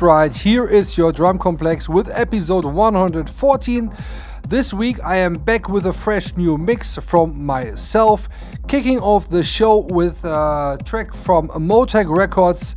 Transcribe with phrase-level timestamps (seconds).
[0.00, 3.92] Right, here is your Drum Complex with episode 114.
[4.46, 8.28] This week I am back with a fresh new mix from myself,
[8.68, 12.76] kicking off the show with a track from Motec Records.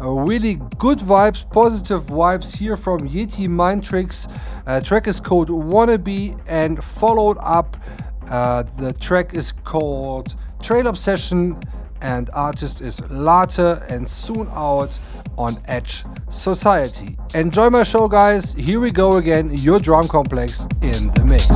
[0.00, 4.26] really good vibes, positive vibes here from Yeti Mind Tricks.
[4.66, 7.76] Uh, track is called Wannabe and followed up.
[8.30, 11.60] Uh, the track is called Trail Obsession
[12.02, 14.98] and artist is Latte and soon out
[15.38, 17.16] on Edge Society.
[17.34, 18.52] Enjoy my show, guys.
[18.52, 21.48] Here we go again, your drum complex in the mix.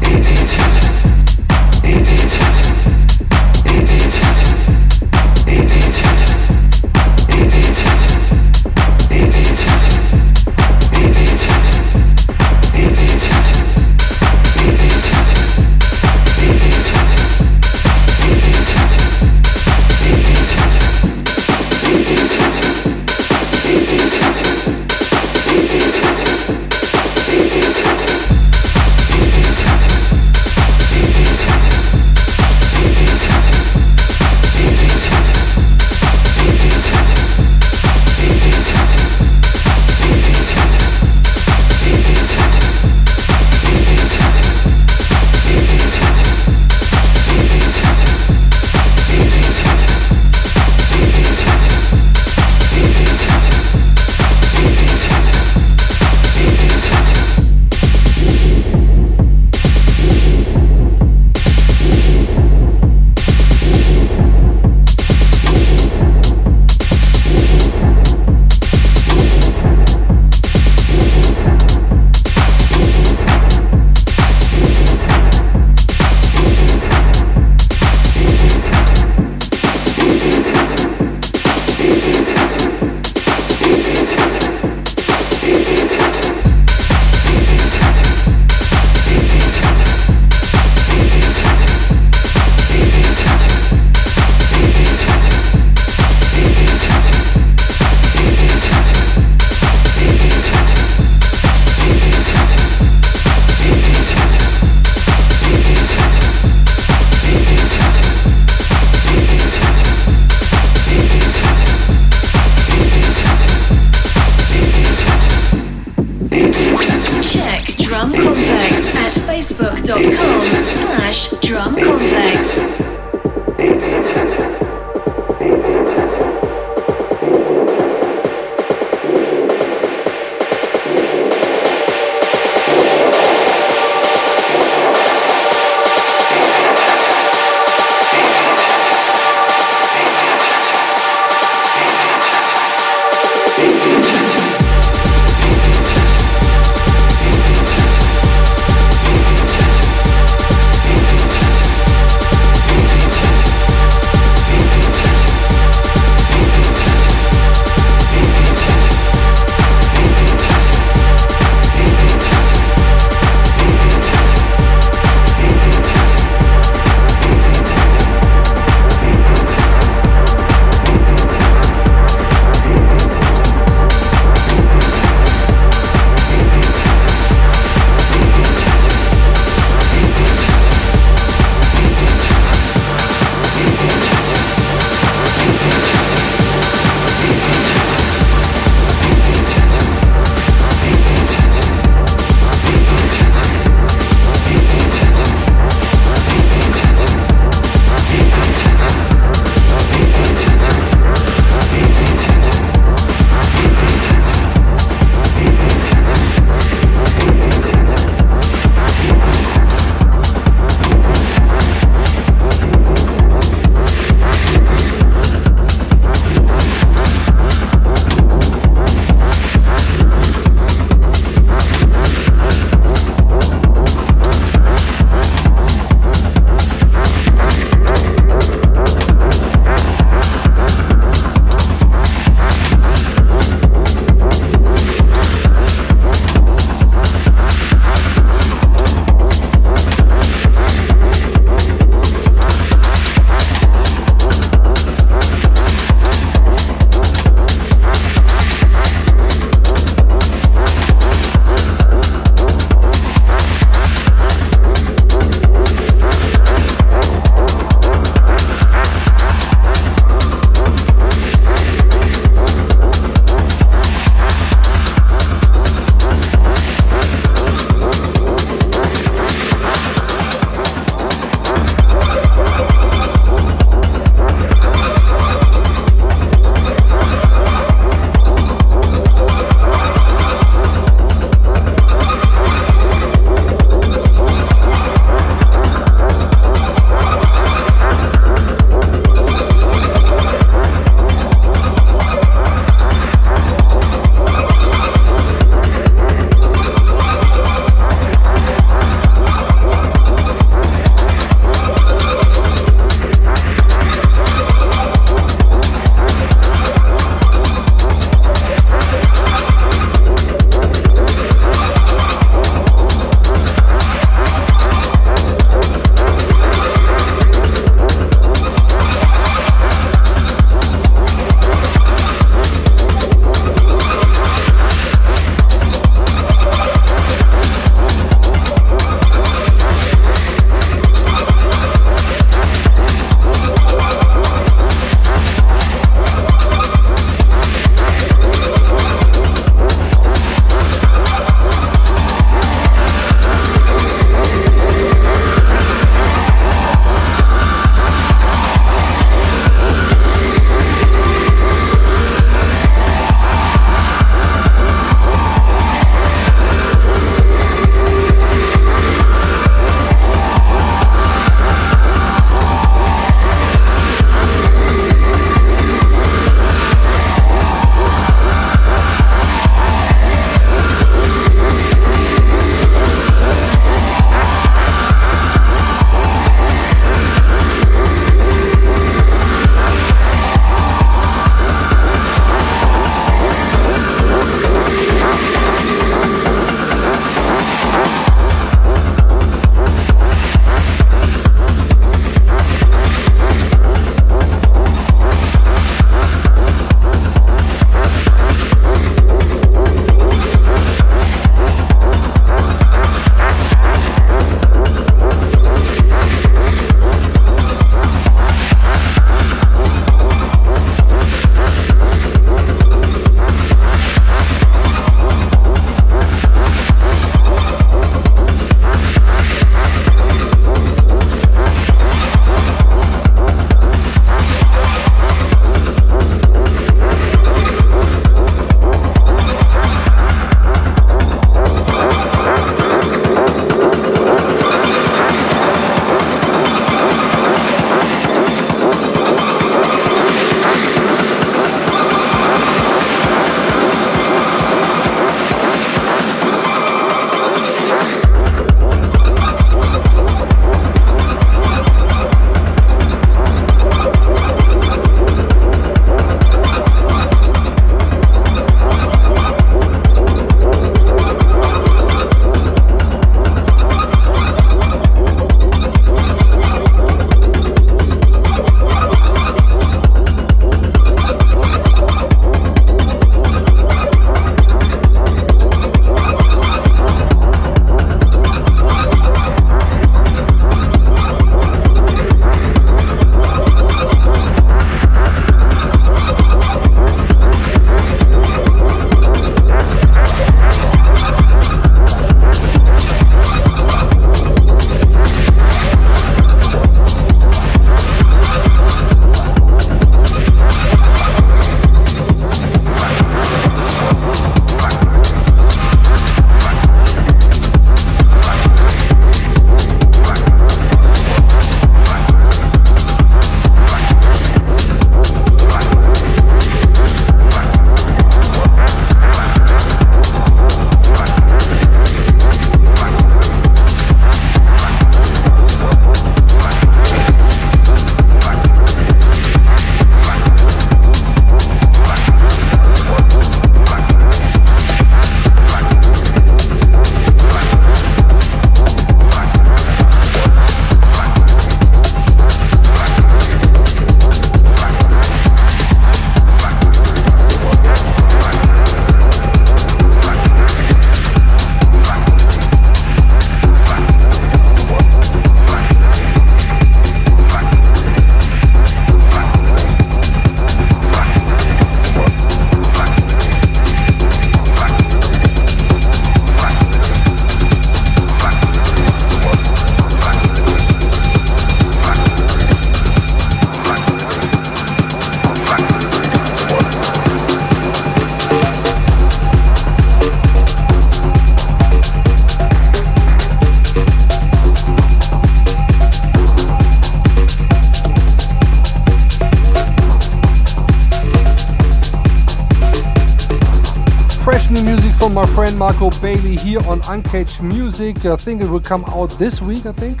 [596.50, 598.04] Here on Uncaged Music.
[598.04, 600.00] I think it will come out this week, I think.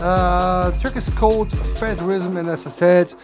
[0.00, 3.14] Uh, track is called Federism, and as I said,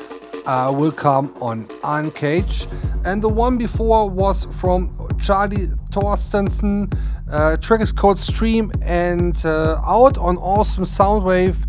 [0.45, 2.67] uh, will come on Uncaged.
[3.05, 4.91] And the one before was from
[5.23, 6.93] Charlie Torstensen.
[7.31, 11.69] Uh, track is called Stream and uh, out on Awesome Soundwave,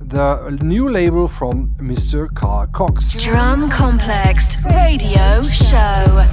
[0.00, 2.28] the new label from Mr.
[2.34, 3.24] Carl Cox.
[3.24, 6.31] Drum Complex Radio Show.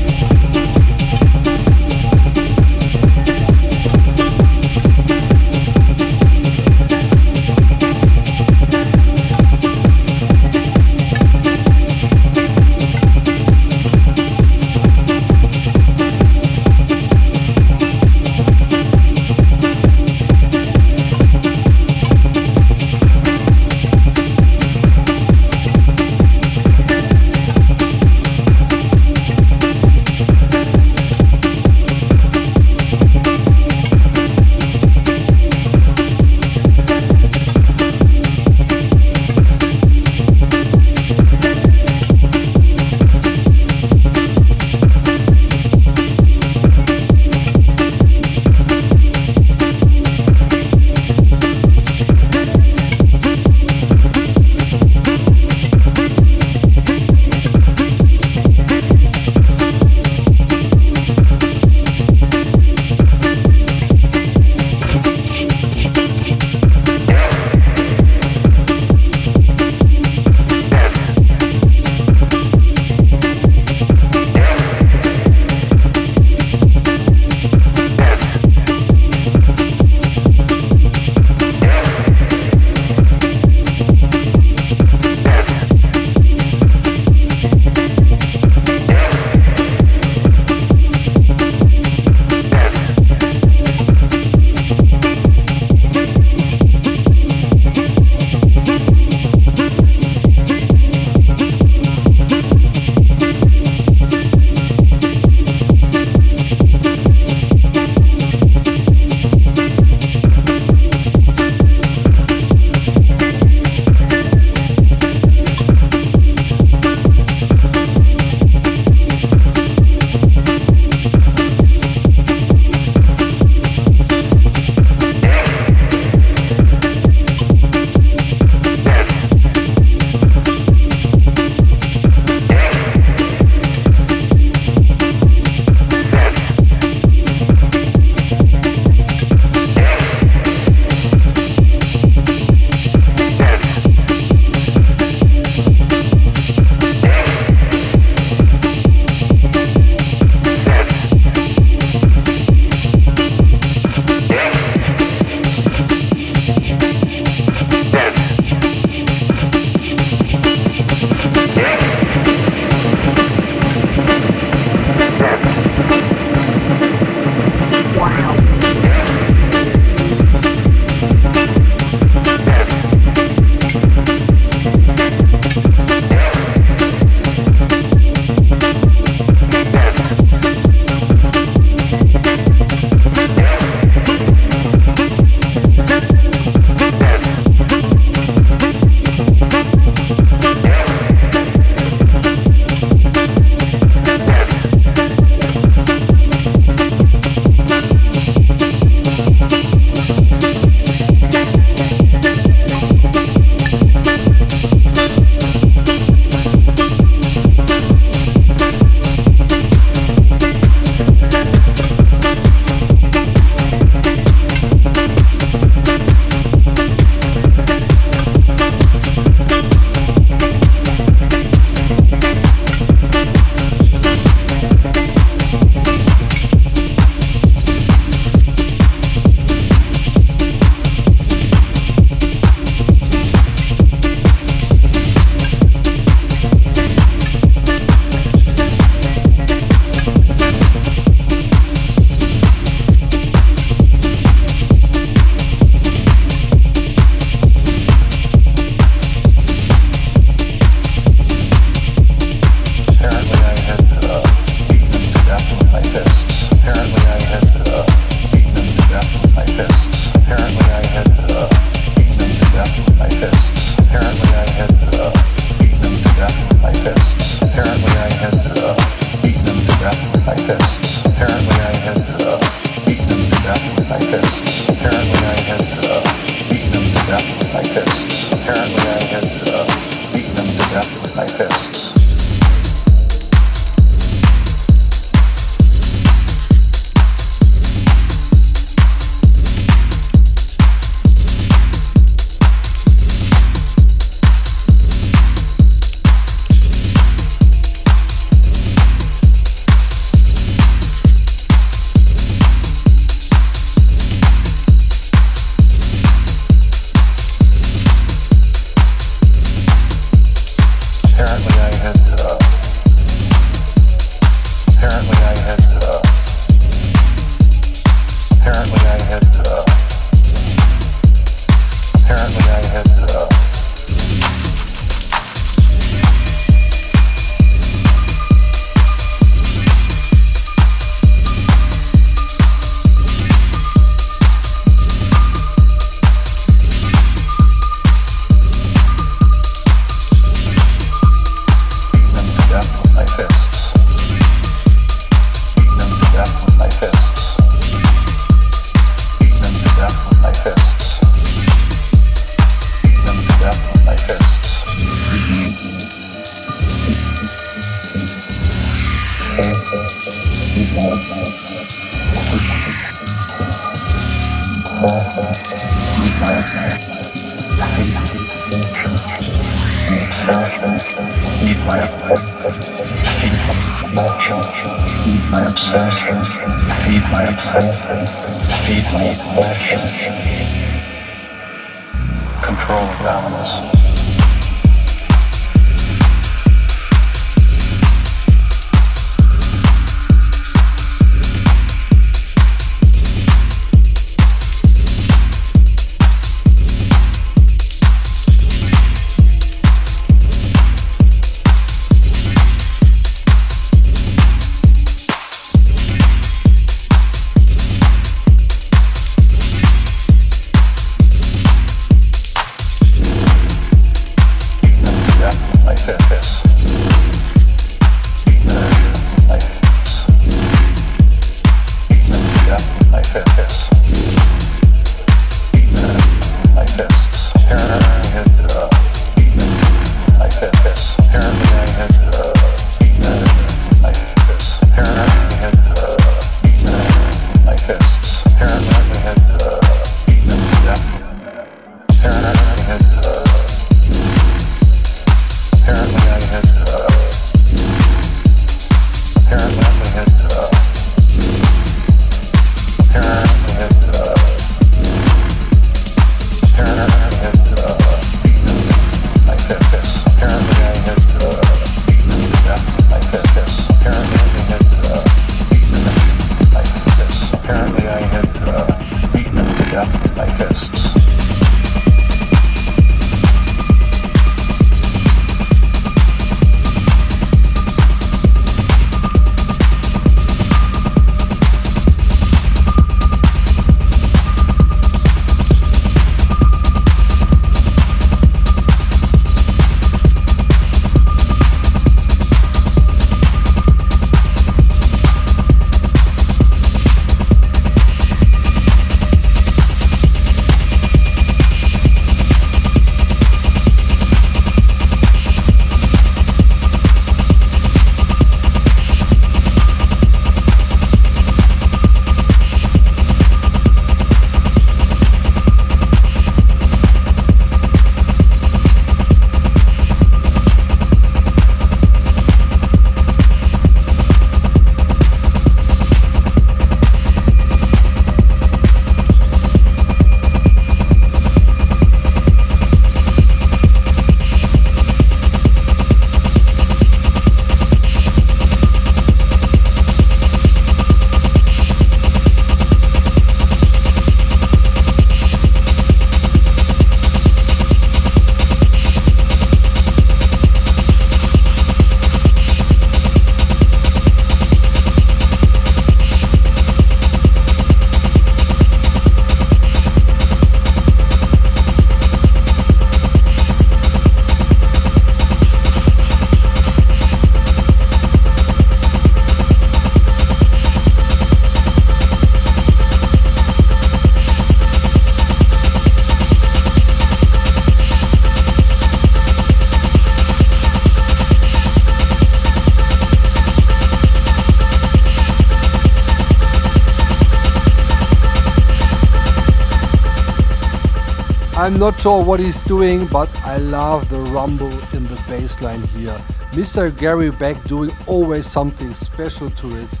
[591.70, 595.80] I'm not sure what he's doing, but I love the rumble in the bass line
[595.82, 596.20] here.
[596.50, 596.90] Mr.
[596.94, 600.00] Gary Beck doing always something special to it.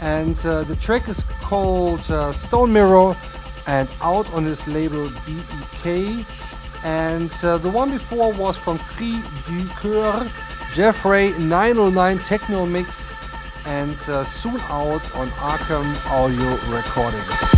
[0.00, 3.16] And uh, the track is called uh, Stone Mirror
[3.68, 6.26] and out on his label BEK.
[6.82, 9.12] And uh, the one before was from Cri
[9.46, 10.28] du Coeur,
[10.72, 13.14] Jeffrey 909 Techno Mix,
[13.66, 17.53] and uh, soon out on Arkham Audio Recordings.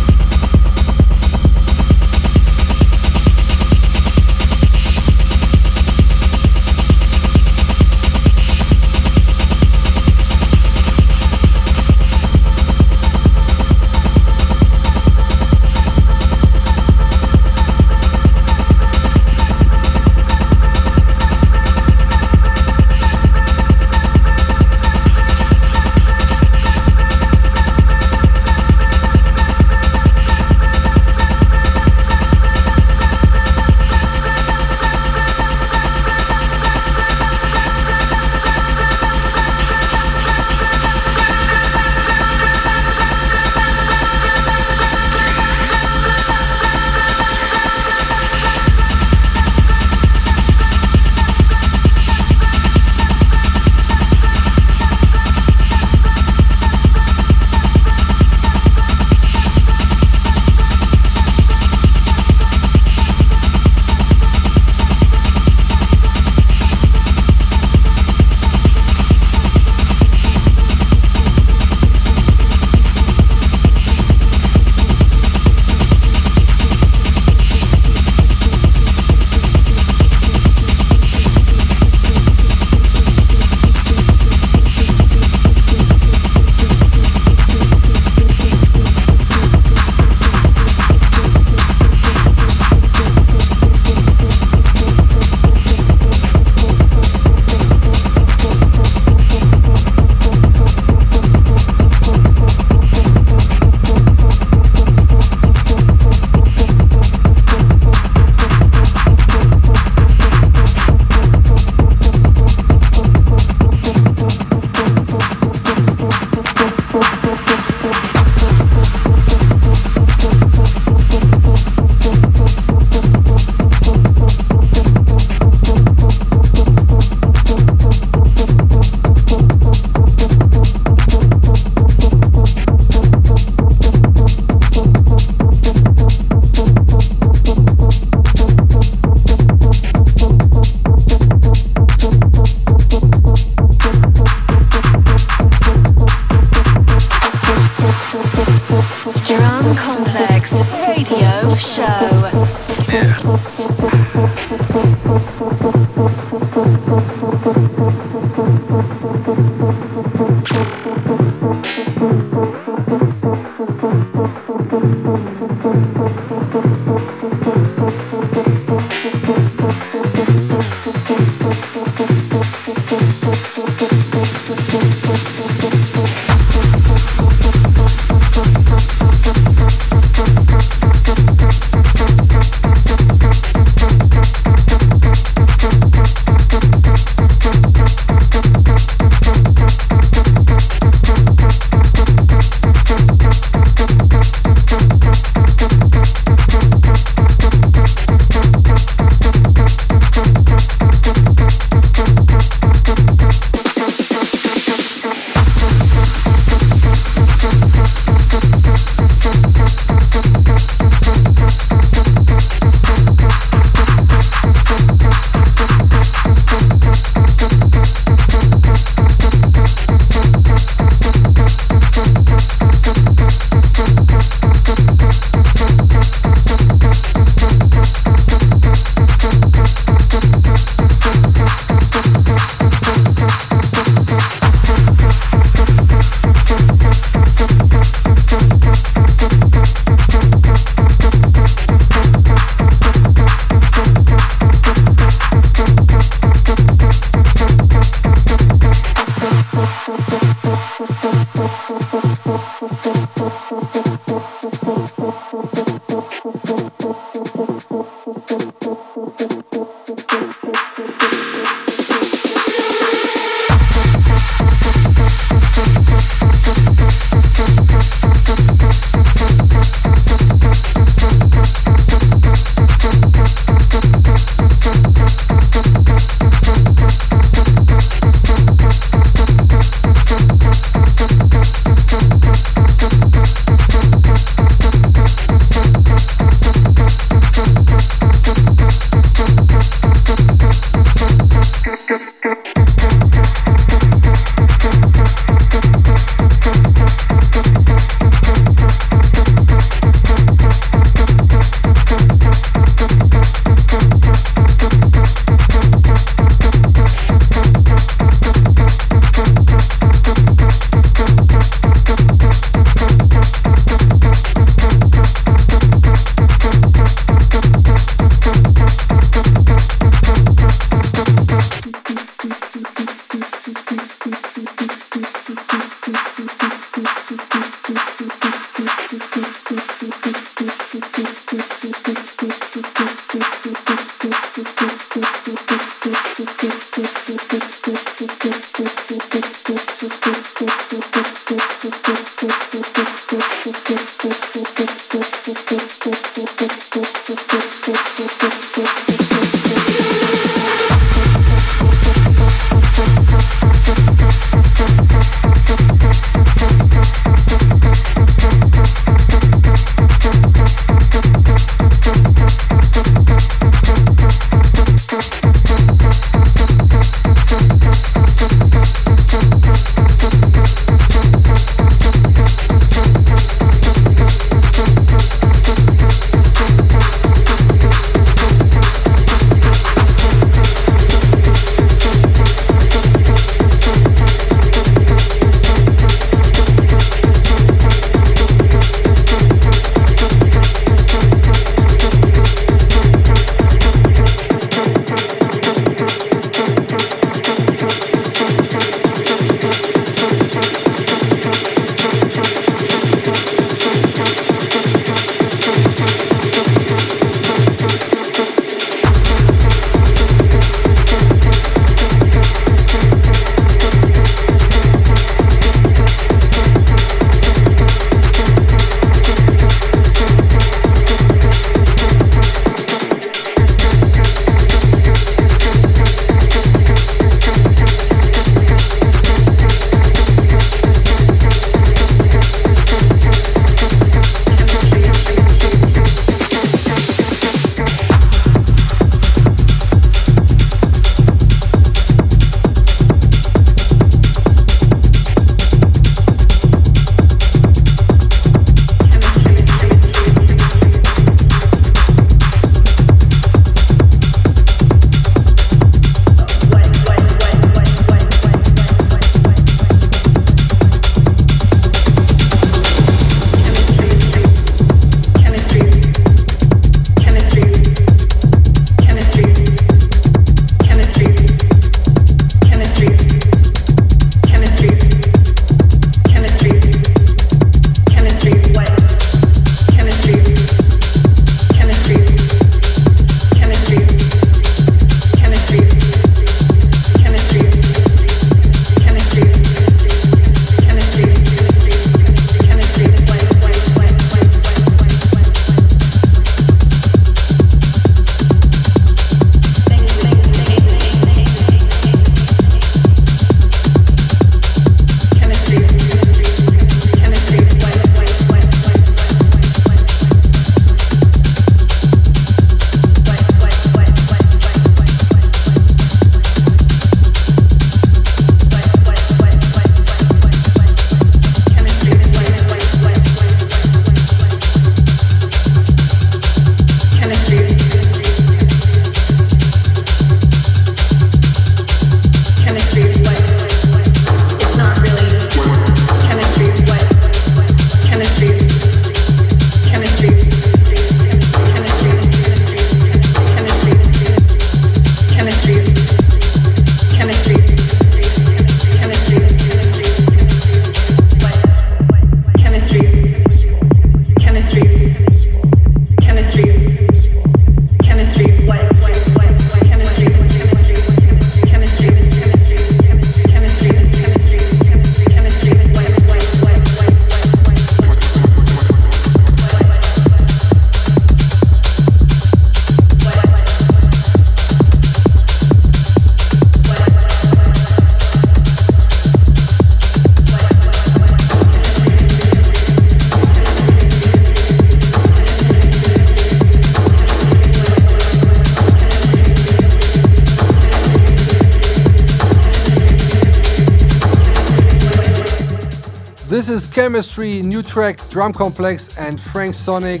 [596.40, 600.00] This is Chemistry, new track, Drum Complex, and Frank Sonic.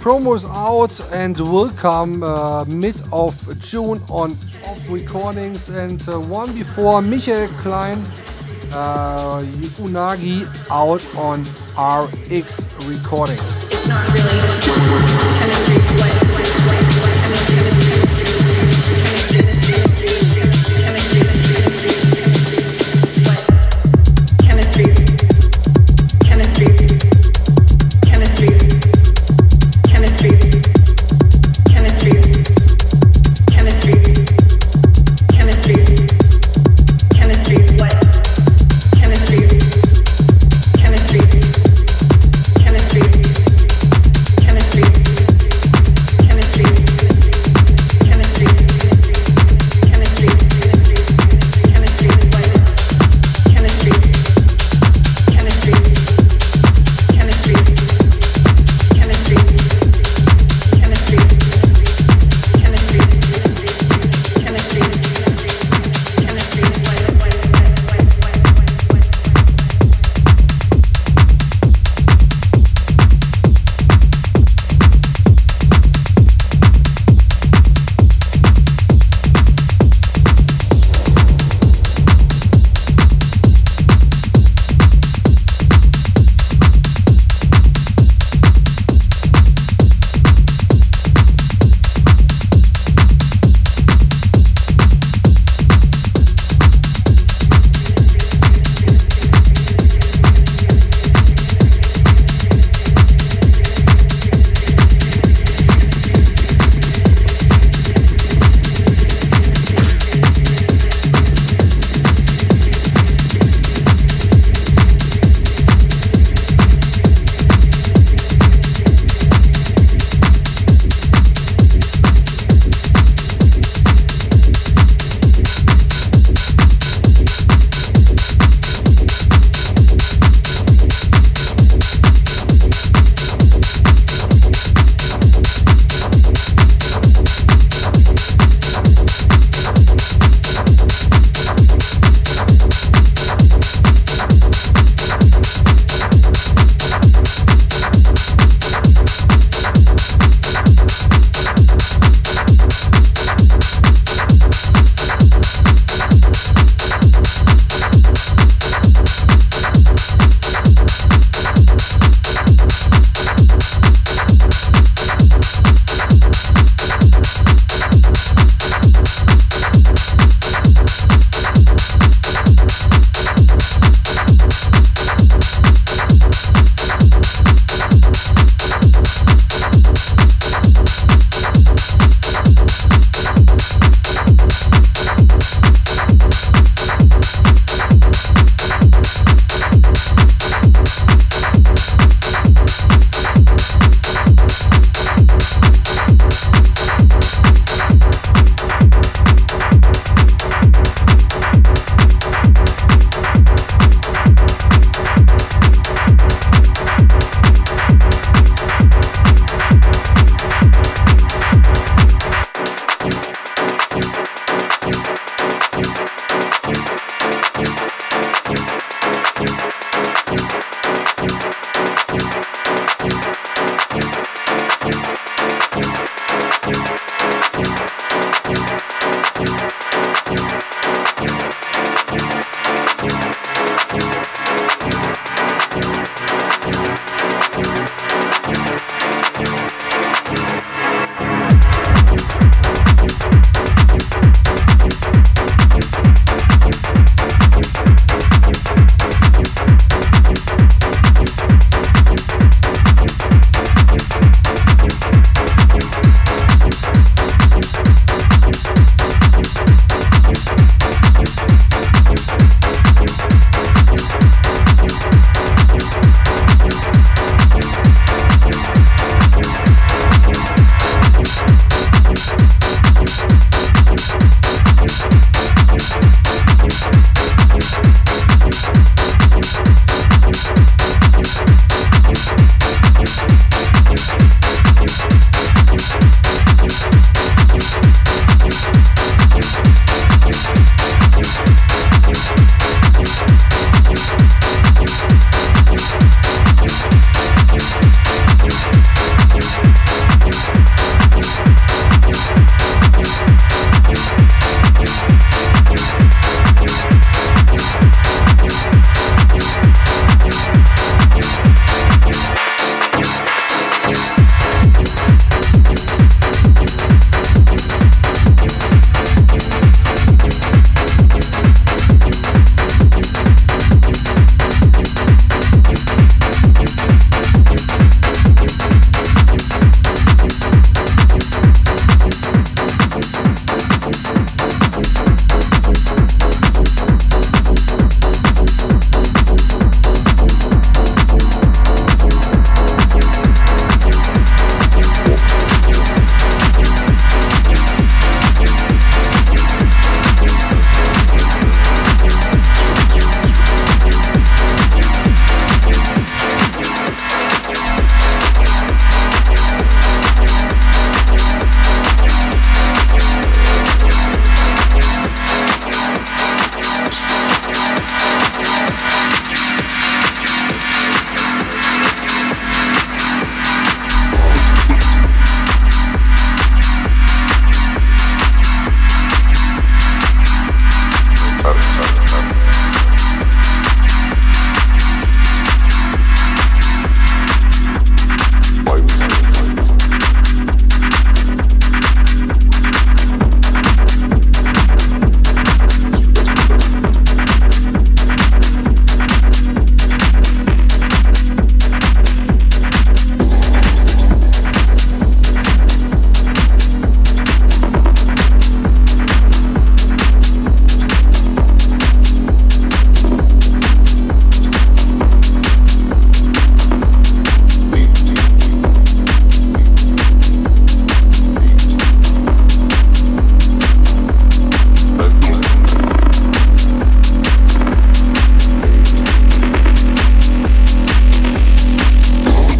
[0.00, 4.32] Promos out and will come uh, mid of June on
[4.64, 7.98] off recordings, and uh, one before Michael Klein,
[8.72, 9.40] uh,
[9.78, 11.42] Unagi, out on
[11.78, 13.68] RX recordings.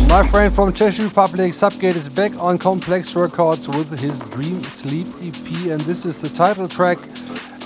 [0.08, 5.06] My friend from Czech Republic, Subgate, is back on Complex Records with his Dream Sleep
[5.20, 6.96] EP, and this is the title track,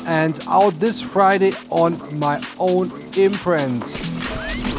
[0.09, 3.85] and out this Friday on my own imprint.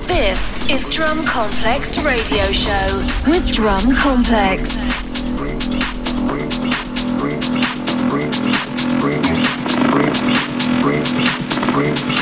[0.08, 4.86] This is Drum Complex Radio Show with Drum Complex.
[11.74, 12.13] Complex.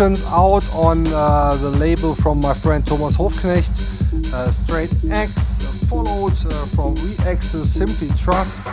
[0.00, 3.70] Out on uh, the label from my friend Thomas Hoffknecht.
[4.34, 8.66] Uh, Straight X, followed uh, from Reax's Simply Trust,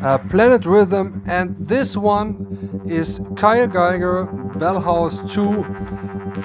[0.00, 4.26] uh, Planet Rhythm, and this one is Kyle Geiger,
[4.60, 5.64] Bellhouse 2.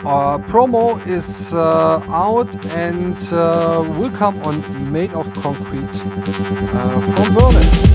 [0.07, 5.95] Our promo is uh, out and uh, will come on Made of Concrete
[7.13, 7.94] from Berlin.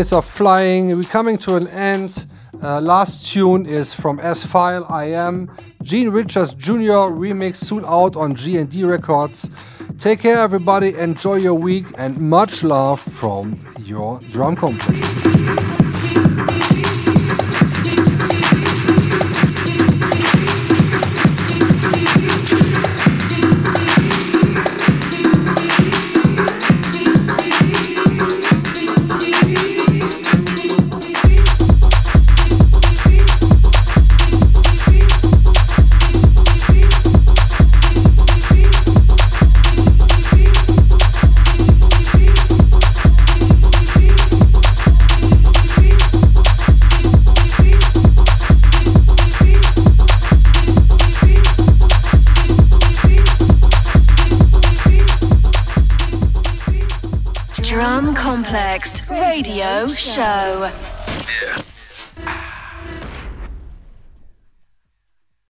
[0.00, 0.96] Minutes of flying.
[0.96, 2.24] We're coming to an end.
[2.62, 4.86] Uh, last tune is from S File.
[4.88, 7.12] I am Gene Richards Jr.
[7.12, 9.50] remix soon out on G&D Records.
[9.98, 10.94] Take care, everybody.
[10.94, 15.09] Enjoy your week and much love from your drum complex.